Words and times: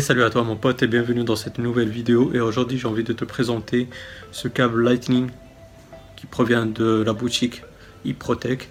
Salut 0.00 0.24
à 0.24 0.30
toi 0.30 0.42
mon 0.42 0.56
pote 0.56 0.82
et 0.82 0.88
bienvenue 0.88 1.24
dans 1.24 1.36
cette 1.36 1.58
nouvelle 1.58 1.88
vidéo. 1.88 2.30
Et 2.34 2.40
aujourd'hui 2.40 2.76
j'ai 2.76 2.86
envie 2.86 3.02
de 3.02 3.14
te 3.14 3.24
présenter 3.24 3.88
ce 4.30 4.46
câble 4.46 4.82
Lightning 4.82 5.30
qui 6.16 6.26
provient 6.26 6.66
de 6.66 7.02
la 7.06 7.14
boutique 7.14 7.62
eProtec 8.04 8.68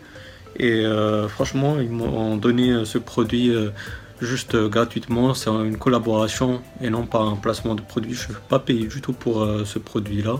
et 0.57 0.85
euh, 0.85 1.27
franchement 1.27 1.79
ils 1.79 1.89
m'ont 1.89 2.37
donné 2.37 2.85
ce 2.85 2.99
produit 2.99 3.49
euh, 3.49 3.71
juste 4.21 4.55
gratuitement, 4.55 5.33
c'est 5.33 5.49
une 5.49 5.77
collaboration 5.77 6.61
et 6.81 6.91
non 6.91 7.07
pas 7.07 7.21
un 7.21 7.37
placement 7.37 7.73
de 7.73 7.81
produit, 7.81 8.13
je 8.13 8.27
ne 8.27 8.33
suis 8.33 8.43
pas 8.47 8.59
payé 8.59 8.85
du 8.85 9.01
tout 9.01 9.13
pour 9.13 9.41
euh, 9.41 9.65
ce 9.65 9.79
produit 9.79 10.21
là 10.21 10.39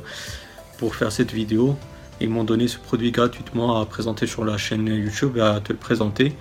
pour 0.78 0.94
faire 0.94 1.12
cette 1.12 1.32
vidéo, 1.32 1.78
ils 2.22 2.30
m'ont 2.30 2.44
donné 2.44 2.68
ce 2.68 2.78
produit 2.78 3.12
gratuitement 3.12 3.82
à 3.82 3.86
présenter 3.86 4.28
sur 4.28 4.46
la 4.46 4.58
chaîne 4.58 4.86
YouTube 4.86 5.38
et 5.38 5.42
à 5.42 5.60
te 5.62 5.74
le 5.74 5.80
présenter 5.80 6.36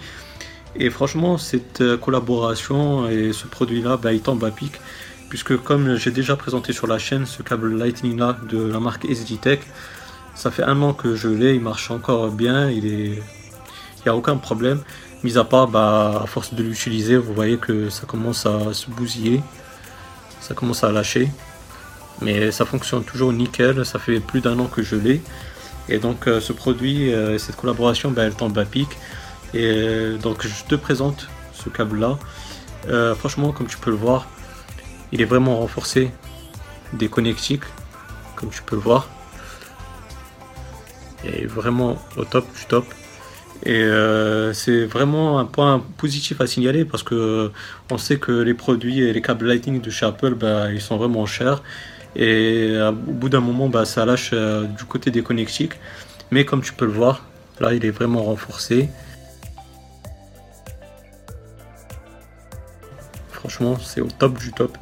et 0.76 0.90
franchement, 0.90 1.38
cette 1.38 1.80
euh, 1.80 1.96
collaboration 1.96 3.08
et 3.08 3.32
ce 3.32 3.46
produit-là, 3.46 3.96
bah, 3.96 4.12
il 4.12 4.20
tombe 4.20 4.44
à 4.44 4.50
pic. 4.50 4.72
Puisque 5.28 5.56
comme 5.62 5.96
j'ai 5.96 6.10
déjà 6.10 6.36
présenté 6.36 6.72
sur 6.72 6.86
la 6.86 6.98
chaîne, 6.98 7.26
ce 7.26 7.42
câble 7.42 7.76
Lightning 7.76 8.18
là 8.18 8.36
de 8.48 8.62
la 8.62 8.78
marque 8.78 9.04
SDTech, 9.04 9.60
ça 10.34 10.50
fait 10.50 10.62
un 10.62 10.80
an 10.82 10.92
que 10.92 11.16
je 11.16 11.28
l'ai, 11.28 11.54
il 11.54 11.60
marche 11.60 11.90
encore 11.90 12.30
bien. 12.30 12.70
Il 12.70 12.84
n'y 12.84 13.18
a 14.06 14.14
aucun 14.14 14.36
problème. 14.36 14.80
Mis 15.22 15.38
à 15.38 15.44
part, 15.44 15.68
bah, 15.68 16.20
à 16.22 16.26
force 16.26 16.54
de 16.54 16.62
l'utiliser, 16.62 17.16
vous 17.16 17.32
voyez 17.34 17.56
que 17.56 17.88
ça 17.88 18.04
commence 18.06 18.46
à 18.46 18.72
se 18.72 18.90
bousiller. 18.90 19.40
Ça 20.40 20.54
commence 20.54 20.84
à 20.84 20.92
lâcher. 20.92 21.30
Mais 22.20 22.50
ça 22.50 22.64
fonctionne 22.64 23.04
toujours 23.04 23.32
nickel, 23.32 23.84
ça 23.84 23.98
fait 23.98 24.20
plus 24.20 24.40
d'un 24.40 24.58
an 24.58 24.66
que 24.66 24.82
je 24.82 24.96
l'ai. 24.96 25.22
Et 25.88 25.98
donc 25.98 26.26
euh, 26.26 26.40
ce 26.40 26.52
produit, 26.52 27.12
euh, 27.12 27.38
cette 27.38 27.56
collaboration, 27.56 28.10
bah, 28.10 28.22
elle 28.24 28.34
tombe 28.34 28.56
à 28.58 28.64
pic. 28.64 28.88
Et 29.54 29.66
euh, 29.66 30.18
donc 30.18 30.44
je 30.44 30.64
te 30.64 30.74
présente 30.74 31.28
ce 31.52 31.68
câble 31.68 32.00
là. 32.00 32.18
Euh, 32.88 33.14
franchement, 33.14 33.52
comme 33.52 33.68
tu 33.68 33.78
peux 33.78 33.90
le 33.90 33.96
voir, 33.96 34.26
il 35.12 35.22
est 35.22 35.26
vraiment 35.26 35.58
renforcé 35.58 36.10
des 36.92 37.08
connectiques, 37.08 37.62
comme 38.34 38.50
tu 38.50 38.62
peux 38.62 38.74
le 38.74 38.82
voir. 38.82 39.08
Et 41.24 41.46
vraiment 41.46 41.96
au 42.16 42.24
top 42.24 42.46
du 42.52 42.66
top. 42.66 42.84
Et 43.64 43.82
euh, 43.82 44.52
c'est 44.52 44.84
vraiment 44.84 45.38
un 45.38 45.46
point 45.46 45.82
positif 45.96 46.40
à 46.40 46.46
signaler 46.46 46.84
parce 46.84 47.02
que 47.02 47.50
on 47.90 47.96
sait 47.96 48.18
que 48.18 48.32
les 48.32 48.52
produits 48.52 49.00
et 49.00 49.12
les 49.12 49.22
câbles 49.22 49.46
Lightning 49.46 49.80
de 49.80 49.88
chez 49.88 50.04
Apple, 50.04 50.34
bah, 50.34 50.72
ils 50.72 50.82
sont 50.82 50.96
vraiment 50.96 51.24
chers. 51.26 51.62
Et 52.16 52.76
au 52.80 53.12
bout 53.12 53.28
d'un 53.28 53.40
moment, 53.40 53.68
bah, 53.68 53.84
ça 53.84 54.04
lâche 54.04 54.32
du 54.32 54.84
côté 54.84 55.10
des 55.10 55.22
connectiques. 55.22 55.74
Mais 56.30 56.44
comme 56.44 56.60
tu 56.60 56.72
peux 56.72 56.84
le 56.84 56.92
voir, 56.92 57.24
là, 57.60 57.72
il 57.72 57.84
est 57.86 57.90
vraiment 57.90 58.24
renforcé. 58.24 58.90
Franchement, 63.44 63.76
c'est 63.78 64.00
au 64.00 64.08
top 64.08 64.38
du 64.38 64.52
top. 64.52 64.78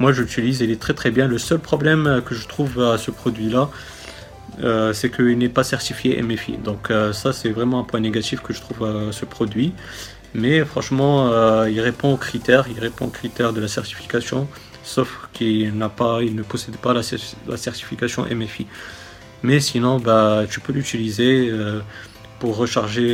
Moi, 0.00 0.12
j'utilise, 0.12 0.60
il 0.60 0.72
est 0.72 0.80
très 0.80 0.92
très 0.92 1.12
bien. 1.12 1.28
Le 1.28 1.38
seul 1.38 1.60
problème 1.60 2.20
que 2.26 2.34
je 2.34 2.48
trouve 2.48 2.82
à 2.82 2.98
ce 2.98 3.12
produit-là, 3.12 3.70
euh, 4.64 4.92
c'est 4.92 5.08
qu'il 5.08 5.38
n'est 5.38 5.48
pas 5.48 5.62
certifié 5.62 6.20
MFI. 6.20 6.58
Donc 6.58 6.90
euh, 6.90 7.12
ça, 7.12 7.32
c'est 7.32 7.50
vraiment 7.50 7.78
un 7.78 7.84
point 7.84 8.00
négatif 8.00 8.40
que 8.40 8.52
je 8.52 8.60
trouve 8.60 8.84
à 8.84 9.12
ce 9.12 9.24
produit. 9.24 9.72
Mais 10.34 10.64
franchement, 10.64 11.28
euh, 11.30 11.70
il 11.70 11.80
répond 11.80 12.14
aux 12.14 12.16
critères, 12.16 12.66
il 12.68 12.80
répond 12.80 13.06
aux 13.06 13.10
critères 13.10 13.52
de 13.52 13.60
la 13.60 13.68
certification, 13.68 14.48
sauf 14.82 15.28
qu'il 15.32 15.72
n'a 15.78 15.88
pas, 15.88 16.22
il 16.22 16.34
ne 16.34 16.42
possède 16.42 16.76
pas 16.78 16.92
la, 16.92 17.02
certification 17.56 18.24
MFI. 18.24 18.66
Mais 19.44 19.60
sinon, 19.60 20.00
bah, 20.00 20.42
tu 20.50 20.58
peux 20.58 20.72
l'utiliser 20.72 21.52
pour 22.42 22.56
recharger 22.56 23.08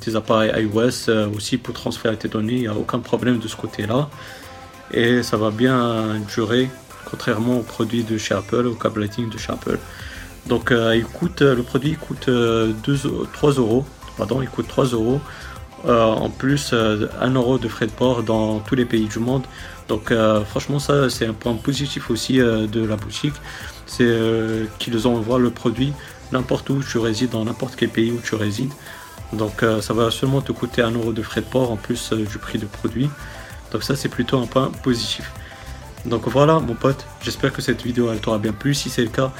tes 0.00 0.16
appareils 0.16 0.52
iOS, 0.64 1.08
aussi 1.36 1.56
pour 1.56 1.72
transférer 1.72 2.16
tes 2.16 2.26
données, 2.26 2.54
il 2.54 2.60
n'y 2.62 2.66
a 2.66 2.74
aucun 2.74 2.98
problème 2.98 3.38
de 3.38 3.46
ce 3.46 3.54
côté-là 3.54 4.08
et 4.92 5.22
ça 5.22 5.36
va 5.36 5.50
bien 5.50 6.20
durer 6.34 6.68
contrairement 7.10 7.58
aux 7.58 7.62
produits 7.62 8.04
de 8.04 8.18
chez 8.18 8.34
Apple, 8.34 8.66
au 8.66 8.74
câble 8.74 9.06
de 9.08 9.38
chez 9.38 9.52
Apple. 9.52 9.78
Donc 10.46 10.72
euh, 10.72 10.96
il 10.96 11.04
coûte, 11.04 11.42
le 11.42 11.62
produit 11.62 11.94
coûte 11.94 12.26
2, 12.26 12.32
euh, 12.32 13.26
3 13.32 13.52
euros, 13.52 13.84
pardon, 14.16 14.42
il 14.42 14.48
coûte 14.48 14.66
3 14.68 14.86
euros. 14.86 15.20
Euh, 15.84 16.04
en 16.04 16.30
plus 16.30 16.72
1 16.72 17.30
euro 17.34 17.58
de 17.58 17.66
frais 17.66 17.86
de 17.86 17.90
port 17.90 18.22
dans 18.22 18.60
tous 18.60 18.76
les 18.76 18.84
pays 18.84 19.06
du 19.06 19.18
monde. 19.18 19.42
Donc 19.88 20.14
franchement 20.46 20.78
ça 20.78 21.10
c'est 21.10 21.26
un 21.26 21.32
point 21.32 21.54
positif 21.54 22.08
aussi 22.08 22.38
de 22.38 22.84
la 22.86 22.94
boutique, 22.94 23.34
c'est 23.84 24.16
qu'ils 24.78 25.08
envoient 25.08 25.40
le 25.40 25.50
produit 25.50 25.92
n'importe 26.32 26.70
où 26.70 26.82
tu 26.82 26.98
résides, 26.98 27.30
dans 27.30 27.44
n'importe 27.44 27.74
quel 27.76 27.88
pays 27.88 28.10
où 28.10 28.20
tu 28.22 28.34
résides. 28.34 28.72
Donc 29.32 29.64
ça 29.80 29.94
va 29.94 30.10
seulement 30.10 30.42
te 30.42 30.52
coûter 30.52 30.82
1 30.82 30.90
euro 30.90 31.12
de 31.12 31.22
frais 31.22 31.40
de 31.40 31.46
port 31.46 31.70
en 31.70 31.76
plus 31.76 32.12
du 32.12 32.38
prix 32.38 32.58
de 32.58 32.66
produit. 32.66 33.08
Donc 33.72 33.82
ça 33.82 33.96
c'est 33.96 34.10
plutôt 34.10 34.38
un 34.38 34.46
point 34.46 34.70
positif. 34.82 35.32
Donc 36.04 36.28
voilà 36.28 36.58
mon 36.58 36.74
pote, 36.74 37.06
j'espère 37.22 37.52
que 37.52 37.62
cette 37.62 37.82
vidéo 37.82 38.10
elle 38.12 38.20
t'aura 38.20 38.38
bien 38.38 38.52
plu. 38.52 38.74
Si 38.74 38.90
c'est 38.90 39.02
le 39.02 39.08
cas, 39.08 39.32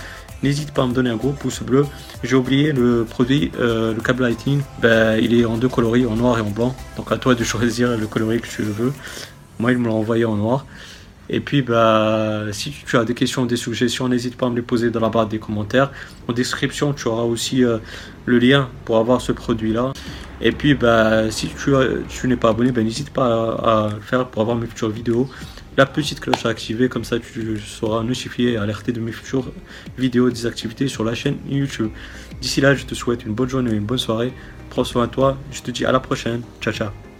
n'hésite 0.43 0.73
pas 0.73 0.83
à 0.83 0.87
me 0.87 0.93
donner 0.93 1.11
un 1.11 1.17
gros 1.17 1.33
pouce 1.33 1.63
bleu. 1.63 1.87
J'ai 2.23 2.37
oublié 2.37 2.73
le 2.73 3.05
produit, 3.05 3.51
euh, 3.59 3.93
le 3.95 4.01
câble 4.01 4.23
Lightning, 4.23 4.63
ben, 4.81 5.19
il 5.21 5.39
est 5.39 5.45
en 5.45 5.57
deux 5.57 5.69
coloris, 5.69 6.07
en 6.07 6.17
noir 6.17 6.39
et 6.39 6.41
en 6.41 6.51
blanc. 6.51 6.75
Donc 6.97 7.11
à 7.13 7.19
toi 7.19 7.35
de 7.35 7.45
choisir 7.45 7.97
le 7.97 8.07
coloris 8.07 8.41
que 8.41 8.49
tu 8.49 8.63
veux. 8.63 8.93
Moi 9.59 9.73
il 9.73 9.79
me 9.79 9.89
l'a 9.89 9.95
envoyé 9.95 10.25
en 10.25 10.37
noir. 10.37 10.65
Et 11.31 11.41
puis, 11.41 11.62
bah, 11.62 12.44
si 12.53 12.72
tu 12.87 12.97
as 12.97 13.05
des 13.05 13.15
questions, 13.15 13.47
des 13.47 13.56
suggestions, 13.56 14.09
n'hésite 14.09 14.37
pas 14.37 14.47
à 14.47 14.50
me 14.50 14.56
les 14.56 14.62
poser 14.62 14.91
dans 14.91 15.00
la 15.00 15.09
barre 15.09 15.28
des 15.28 15.38
commentaires. 15.38 15.91
En 16.28 16.33
description, 16.33 16.93
tu 16.93 17.09
auras 17.09 17.22
aussi 17.22 17.65
euh, 17.65 17.78
le 18.27 18.38
lien 18.38 18.69
pour 18.84 18.99
avoir 18.99 19.21
ce 19.21 19.32
produit-là. 19.32 19.93
Et 20.41 20.53
puis, 20.53 20.75
bah, 20.75 21.31
si 21.31 21.49
tu, 21.49 21.72
tu 22.09 22.28
n'es 22.28 22.37
pas 22.37 22.50
abonné, 22.50 22.72
bah, 22.72 22.82
n'hésite 22.82 23.11
pas 23.11 23.53
à, 23.55 23.94
le 23.94 24.00
faire 24.00 24.27
pour 24.27 24.43
avoir 24.43 24.56
mes 24.56 24.66
futures 24.66 24.91
vidéos. 24.91 25.28
La 25.77 25.87
petite 25.87 26.21
cloche 26.21 26.44
à 26.44 26.50
activer, 26.50 26.91
comme 26.91 27.05
ça 27.05 27.19
tu 27.19 27.59
seras 27.59 28.03
notifié 28.03 28.53
et 28.53 28.56
alerté 28.59 28.93
de 28.93 29.00
mes 29.00 29.12
futures 29.12 29.50
vidéos 29.97 30.28
des 30.28 30.44
activités 30.44 30.87
sur 30.87 31.03
la 31.03 31.15
chaîne 31.15 31.38
YouTube. 31.49 31.91
D'ici 32.43 32.61
là, 32.61 32.75
je 32.75 32.84
te 32.84 32.94
souhaite 32.94 33.25
une 33.25 33.32
bonne 33.32 33.49
journée 33.49 33.71
et 33.71 33.77
une 33.77 33.87
bonne 33.87 33.97
soirée. 33.97 34.34
Prends 34.69 34.84
soin 34.84 35.06
de 35.06 35.12
toi. 35.12 35.38
Je 35.50 35.62
te 35.62 35.71
dis 35.71 35.87
à 35.87 35.93
la 35.93 36.00
prochaine. 36.00 36.43
Ciao, 36.61 36.75
ciao. 36.75 37.12